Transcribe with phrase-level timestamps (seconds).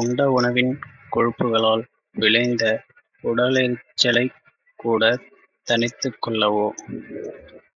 [0.00, 0.70] உண்ட உணவின்
[1.12, 1.82] கொழுப்புகளால்
[2.16, 2.64] விளைந்த
[3.24, 4.38] உடலெரிச்சலைக்
[4.80, 5.28] கூடித்
[5.66, 6.66] தணித்துக் கொள்ளவோ?